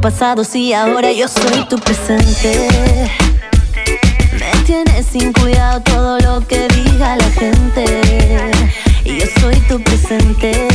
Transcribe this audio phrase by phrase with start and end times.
[0.00, 2.70] pasado si ahora yo soy tu presente.
[4.32, 7.84] Me tienes sin cuidado todo lo que diga la gente.
[9.04, 10.68] Y yo soy tu presente.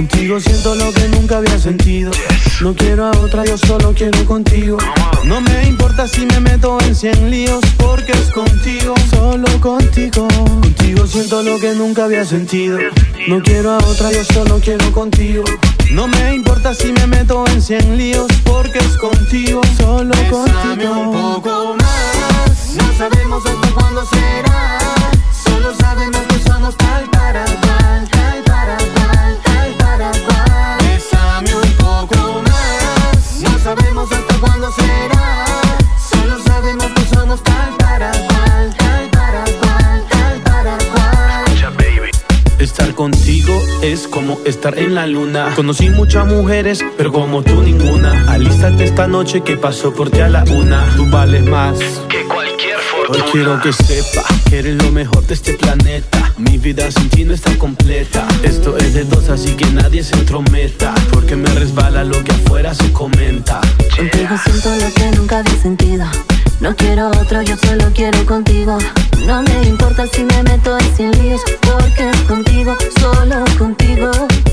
[0.00, 2.10] Contigo siento lo que nunca había sentido.
[2.62, 4.78] No quiero a otra, yo solo quiero contigo.
[5.24, 10.26] No me importa si me meto en cien líos, porque es contigo, solo contigo.
[10.62, 12.78] Contigo siento lo que nunca había sentido.
[13.28, 15.44] No quiero a otra, yo solo quiero contigo.
[15.90, 20.92] No me importa si me meto en cien líos, porque es contigo, solo contigo.
[20.98, 24.78] un poco más, no sabemos hasta cuándo será.
[25.44, 27.79] Solo sabemos que somos tal para tal
[33.62, 35.44] sabemos hasta cuándo será.
[36.10, 42.10] Solo sabemos que somos tal para cual, tal para cual, tal para cual.
[42.58, 45.52] Estar contigo es como estar en la luna.
[45.56, 48.26] Conocí muchas mujeres, pero como tú ninguna.
[48.28, 50.84] Alístate esta noche que pasó por ti a la una.
[50.96, 51.78] Tú vales más
[52.08, 52.59] que cualquier.
[53.12, 56.32] Hoy quiero que sepa que eres lo mejor de este planeta.
[56.38, 58.24] Mi vida sin ti no está completa.
[58.44, 60.94] Esto es de dos, así que nadie se entrometa.
[61.12, 63.60] Porque me resbala lo que afuera se comenta.
[63.96, 66.06] Contigo siento lo que nunca había sentido.
[66.60, 68.76] No quiero otro, yo solo quiero contigo.
[69.26, 74.10] No me importa si me meto en cien líos, porque es contigo, solo contigo.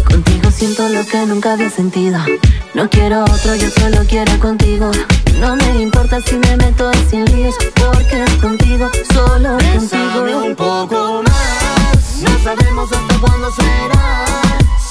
[0.09, 2.17] Contigo siento lo que nunca había sentido.
[2.73, 4.89] No quiero otro, yo solo quiero contigo.
[5.41, 10.45] No me importa si me meto en cien líos, porque es contigo, solo contigo.
[10.45, 12.21] un poco más.
[12.21, 14.25] No sabemos hasta cuándo será.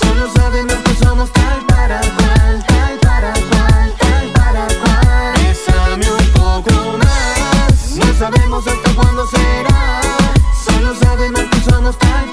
[0.00, 2.75] Solo sabemos que somos tal para tal
[8.18, 10.00] No sabemos hasta cuándo será.
[10.64, 12.25] Solo sabemos que somos tal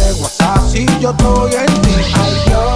[0.00, 0.68] de WhatsApp.
[0.70, 2.69] Si yo estoy en ti, ay Dios.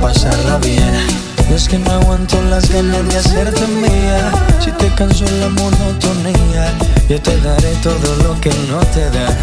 [0.00, 0.94] pasarla bien.
[1.50, 4.32] Y es que no aguanto las ganas de hacerte mía.
[4.60, 6.72] Si te canso la monotonía,
[7.08, 9.36] yo te daré todo lo que no te da.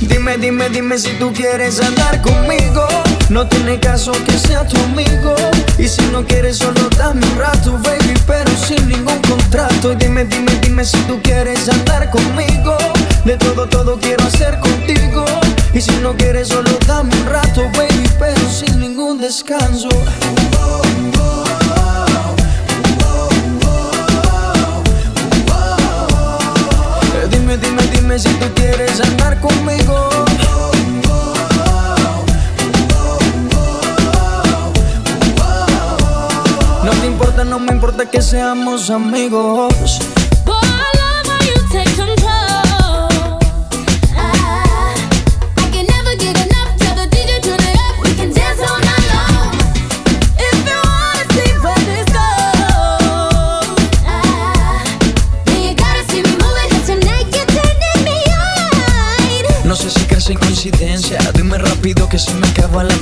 [0.00, 2.86] Dime, dime, dime si tú quieres andar conmigo.
[3.28, 5.34] No tiene caso que sea tu amigo.
[5.78, 9.92] Y si no quieres, solo dame un rato, baby, pero sin ningún contrato.
[9.92, 12.76] Y dime, dime, dime si tú quieres andar conmigo.
[13.24, 15.24] De todo, todo quiero hacer contigo.
[15.72, 17.19] Y si no quieres, solo dame
[19.30, 19.88] descanso.
[27.14, 30.10] Eh, dime, dime, dime si tú quieres andar conmigo.
[36.82, 40.09] No te importa, no me importa que seamos amigos.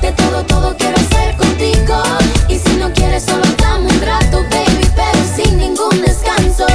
[0.00, 2.02] De todo, todo quiero hacer contigo.
[2.48, 6.66] Y si no quieres, solo dame un rato, baby, pero sin ningún descanso.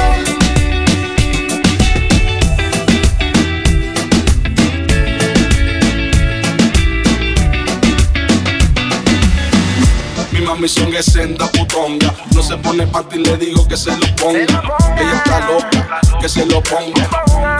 [10.30, 12.14] Mi mami son es senda putonga.
[12.32, 14.62] No se pone ti, le digo que se lo ponga.
[14.96, 17.08] Ella está loca, que se lo ponga.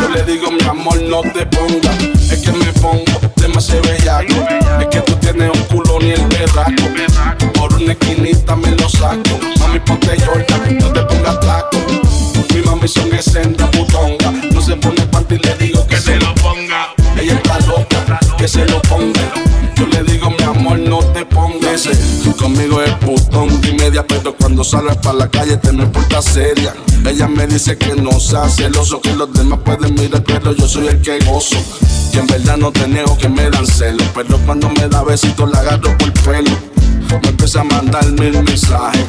[0.01, 1.91] Yo le digo, mi amor, no te ponga.
[2.31, 3.26] Es que me pongo
[3.57, 4.81] bellaco.
[4.81, 7.53] Es que tú tienes un culo ni el berraco.
[7.55, 9.39] Por una esquinita me lo saco.
[9.61, 11.79] Mami, ponte Jordan, no te pongas taco.
[12.55, 14.31] Mi mami son es senda putonga.
[14.53, 16.95] No se pone panty, le digo que se lo ponga.
[17.19, 19.33] Ella está loca, que se lo ponga.
[19.75, 20.86] Yo le digo, mi amor, no
[21.17, 21.89] te pongas.
[22.39, 26.75] Conmigo es putón y media, pero cuando sales para la calle te me porta seria.
[27.09, 30.89] Ella me dice que no sea celoso, que los demás pueden mirar, pero yo soy
[30.89, 31.57] el que gozo.
[32.13, 35.51] Y en verdad no te niego que me dan celos, pero cuando me da besitos
[35.51, 36.51] la agarro por el pelo.
[37.23, 39.05] Me empieza a mandar mil mensajes.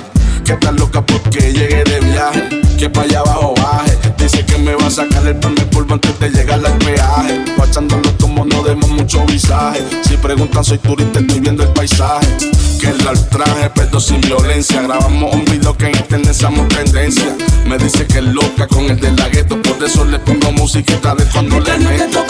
[0.46, 2.62] Que está loca porque llegué de viaje.
[2.78, 4.07] Que para allá abajo baje.
[4.48, 7.44] Que me va a sacar el primer polvo antes de llegar al peaje.
[7.56, 9.84] Guachándolo como no demos mucho visaje.
[10.04, 12.28] Si preguntan, soy turista, estoy viendo el paisaje.
[12.80, 12.98] Que el
[13.30, 14.82] traje, pero sin violencia.
[14.82, 17.36] Grabamos un video que en somos tendencia.
[17.66, 19.62] Me dice que es loca con el de la gueto.
[19.62, 22.26] Por eso le pongo musiquita de cuando le meto.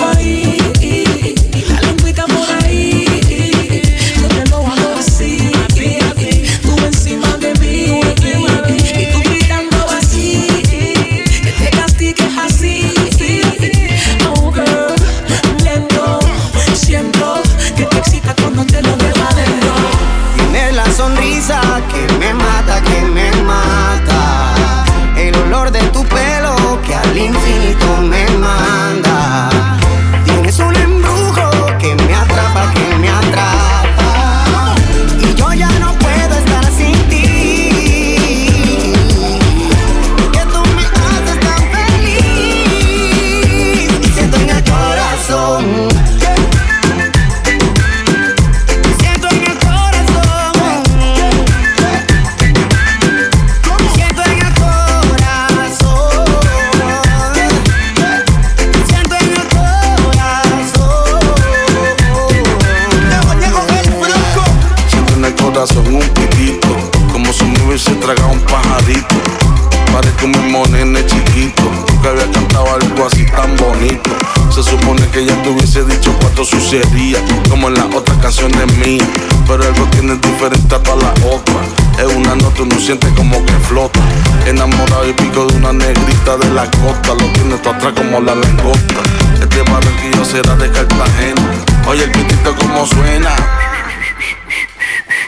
[86.36, 87.14] De la costa.
[87.14, 89.02] Lo tienes tú atrás como la langosta.
[89.40, 91.42] Este barranquillo será de Cartagena.
[91.88, 93.34] Oye, el pitito como suena.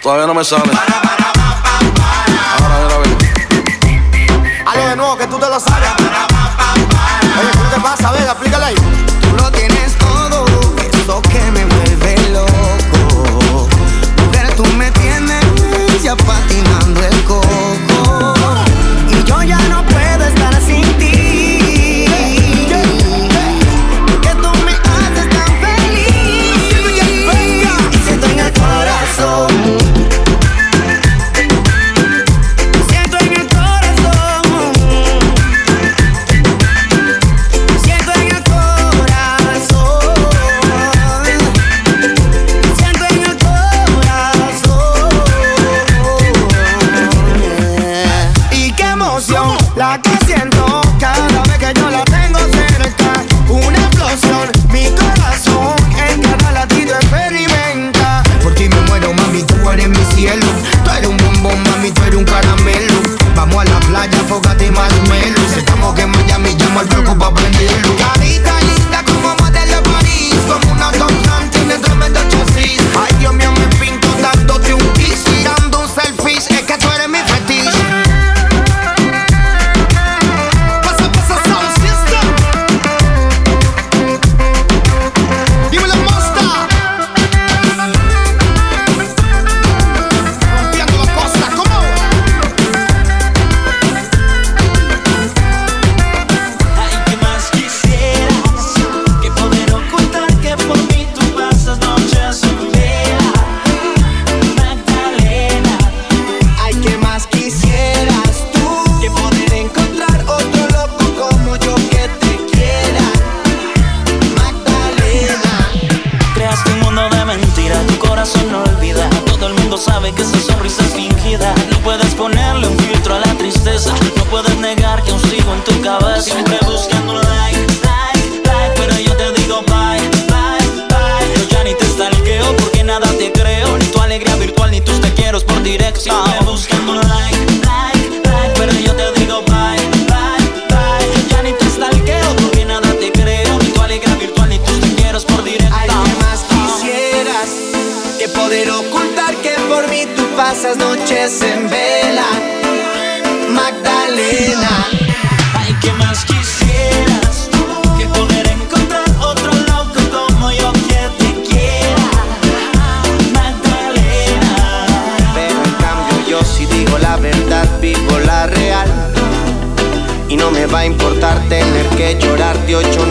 [0.02, 0.72] Todavía no me sale.
[2.60, 3.18] Ahora, a ver, a ver.
[4.66, 5.90] Hazlo de nuevo que tú te lo sabes.
[7.40, 8.12] Oye, ¿qué te pasa?
[8.12, 8.76] Ven, explícale ahí.
[8.76, 9.69] Tú lo tienes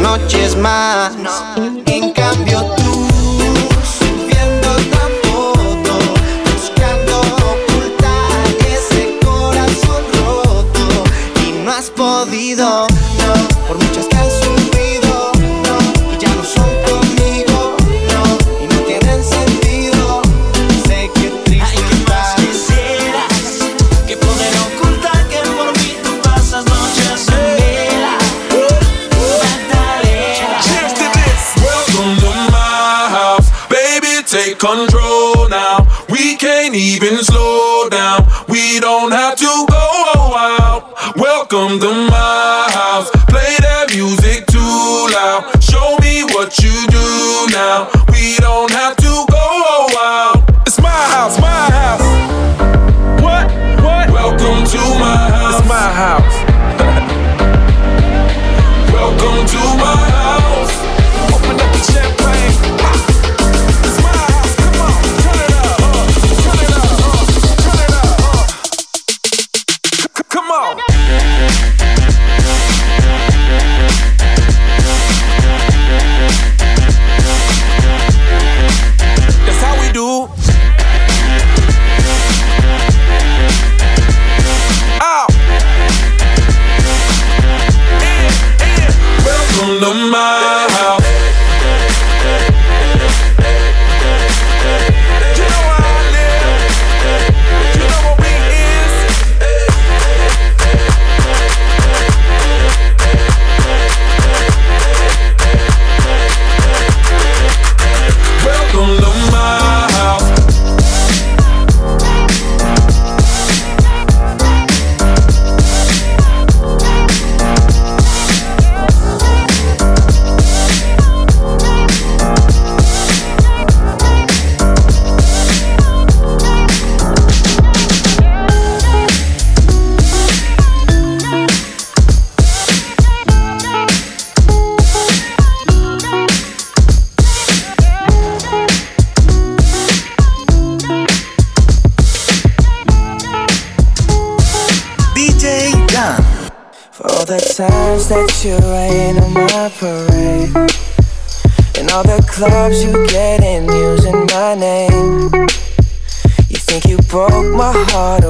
[0.09, 1.58] noches más.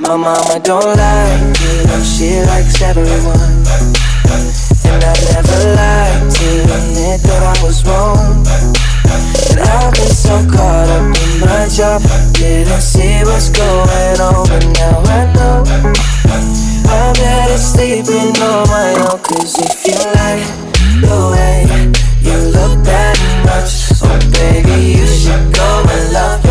[0.00, 3.62] My mama don't like it, she likes everyone.
[4.90, 8.42] And I never liked it, admit that I was wrong.
[9.54, 12.02] And I've been so caught up in my job,
[12.34, 15.62] didn't see what's going on, but now I know.
[16.90, 20.42] I'm better sleeping on my own, cause if you like
[21.06, 21.70] the way
[22.18, 23.14] you look that
[23.46, 26.43] much, oh baby, you should go and love.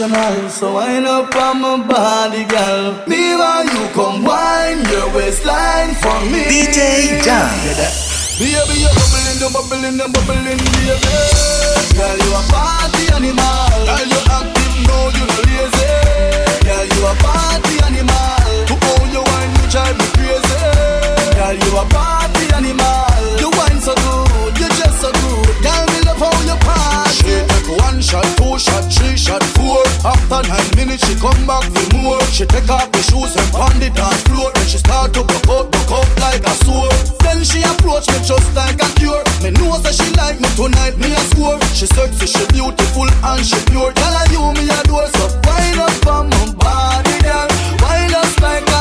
[0.00, 0.50] emotional.
[0.50, 3.06] So wind up on my body, girl.
[3.06, 6.44] Me Neva, you come wind your waistline for me.
[6.44, 7.50] DJ John,
[8.38, 10.98] Baby, you're bubbling, you're bubbling, you're bubbling, baby.
[11.94, 13.70] Girl, you a party animal.
[13.86, 15.86] Girl, you active, no, you no lazy.
[16.66, 18.66] Girl, you a party animal.
[18.66, 20.58] To all your wine, you drive me crazy.
[21.38, 23.13] Girl, you a party animal.
[28.04, 29.80] shot, two shot, three shot, four.
[30.04, 32.20] After nine minutes, she come back with more.
[32.28, 34.52] She take off the shoes and pound the dance floor.
[34.52, 36.92] Then she start to broke out, broke out like a sword.
[37.24, 39.24] Then she approach me just like a cure.
[39.40, 41.56] Me know that she like me tonight, me a score.
[41.72, 43.90] She sexy, she beautiful and she pure.
[43.96, 47.48] Tell her you me a door, so wind up on my body, girl.
[47.80, 48.80] Wind up like a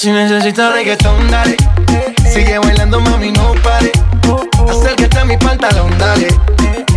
[0.00, 1.56] Si necesitas reggaetón, dale.
[2.32, 3.92] Sigue bailando, mami, no pare.
[4.66, 6.28] Acércate a mi pantalón, dale.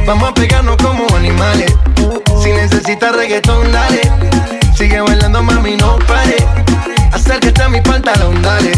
[0.05, 1.75] Vamos a pegarnos como animales.
[2.41, 4.01] Si necesitas reggaetón, dale.
[4.77, 6.37] Sigue bailando, mami, no pare.
[7.11, 8.71] Acércate a mi pantalón, dale.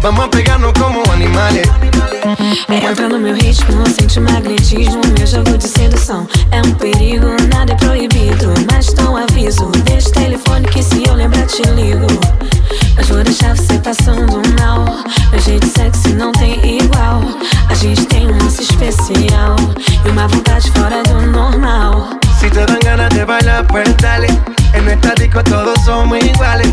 [0.00, 1.66] Vamos a pegarnos como animales.
[2.68, 6.26] Entra no meu ritmo, sente o magnetismo, meu jogo de sedução.
[6.50, 8.54] É um perigo, nada é proibido.
[8.70, 12.06] Mas um aviso, deixa o telefone que se eu lembrar te ligo.
[12.96, 14.84] Mas vou deixar você passando mal.
[15.30, 17.20] Meu jeito sexy não tem igual.
[17.68, 19.56] A gente tem um lance especial
[20.04, 22.10] e uma vontade fora do normal.
[22.38, 24.28] Si te dan ganas de bailar, pues dale.
[24.74, 26.72] En nuestra disco todos somos iguales.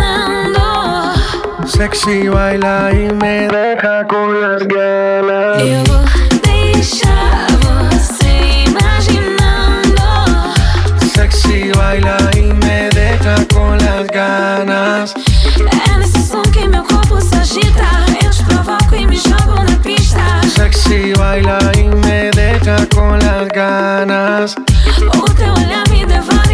[1.81, 5.63] Sexy baila y me deja con las ganas.
[5.63, 6.05] Eu vou
[6.43, 10.03] deixar você imaginando.
[11.15, 15.15] Sexy baila y me deja con las ganas.
[15.57, 17.89] É nesse som que meu corpo se agita.
[18.23, 20.21] Eu te provoco e me jogo na pista.
[20.55, 24.55] Sexy baila y me deja con las ganas.
[25.17, 26.50] O teu olhar me devora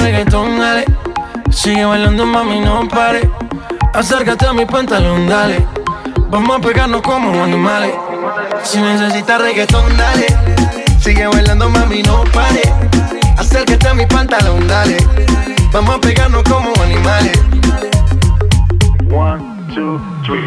[0.00, 0.84] reggaetón, dale.
[1.50, 3.28] Sigue bailando, mami, no pare.
[3.94, 5.66] Acércate a mi pantalón, dale.
[6.30, 7.92] Vamos a pegarnos como animales.
[8.62, 10.26] Si necesitas reggaetón, dale.
[11.00, 12.62] Sigue bailando, mami, no pare.
[13.36, 14.96] Acércate a mi pantalón, dale.
[15.72, 17.38] Vamos a pegarnos como animales.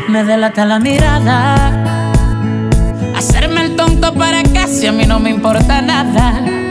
[0.09, 2.11] Me delata la mirada.
[3.15, 6.62] Hacerme el tonto para casi a mí no me importa nada.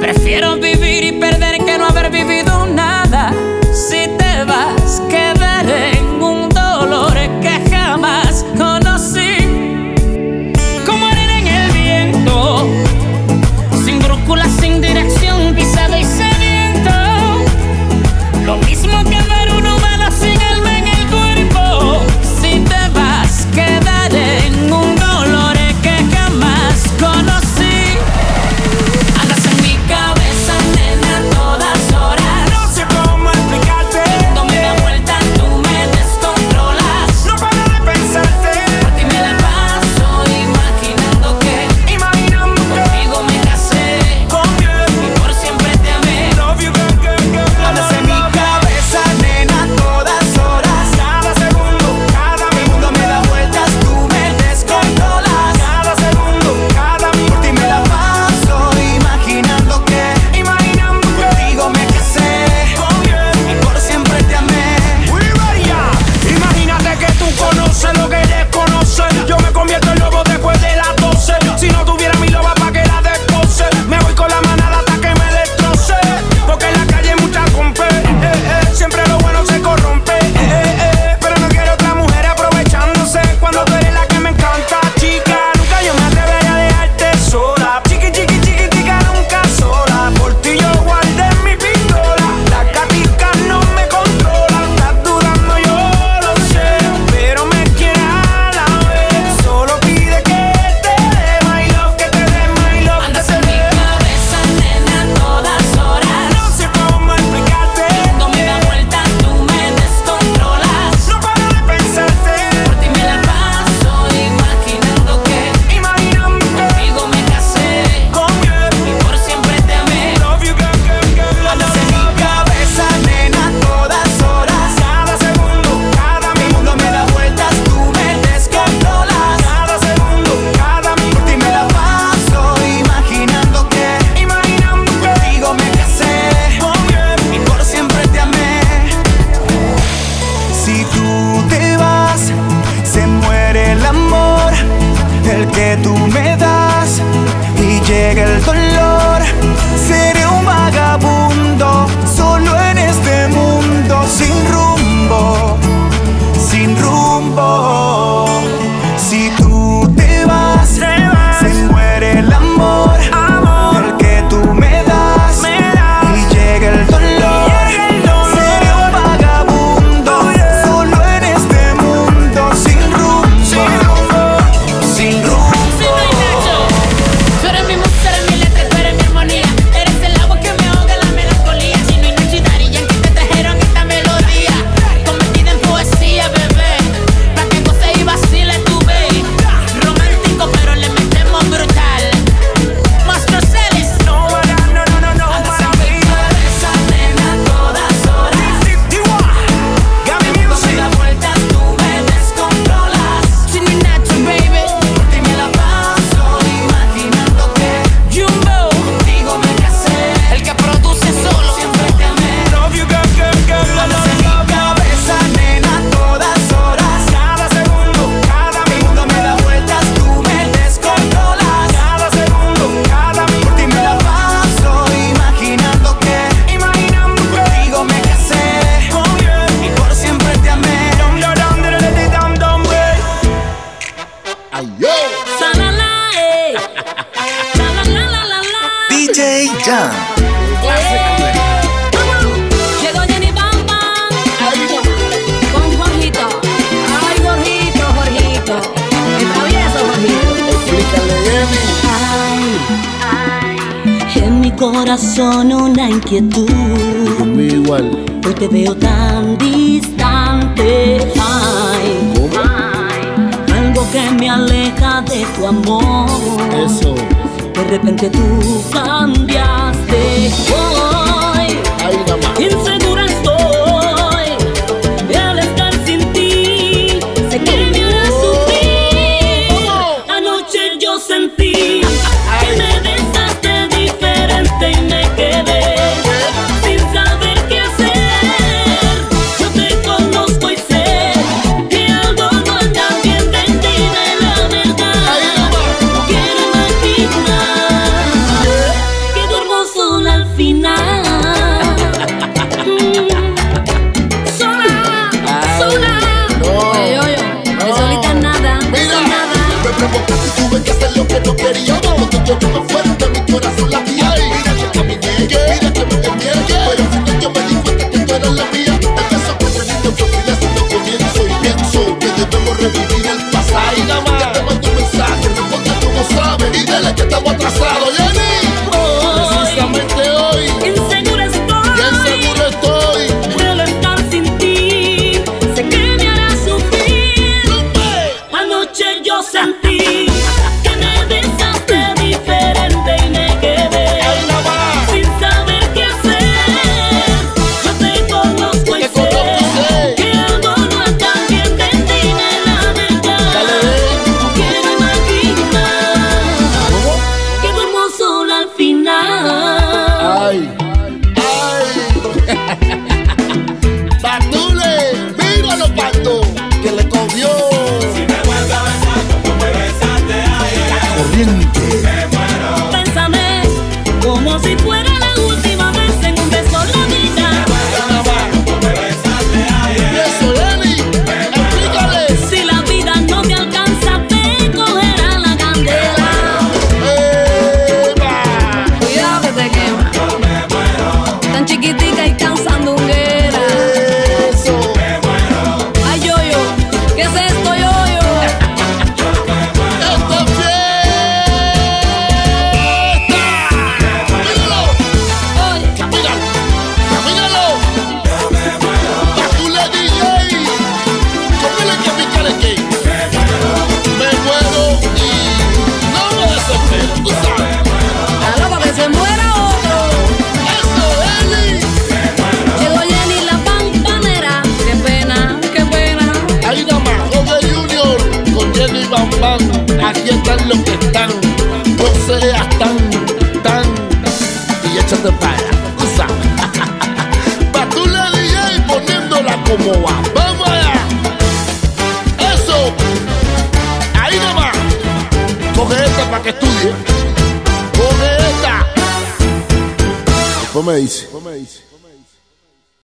[0.00, 3.32] Prefiero vivir y perder que no haber vivido nada.
[3.72, 6.37] Si te vas, quedaré en un